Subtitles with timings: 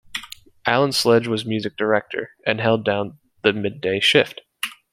[0.65, 4.41] Alan Sledge was music director, and held down the mid-day shift.